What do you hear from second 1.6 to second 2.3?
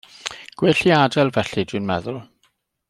dw i'n meddwl.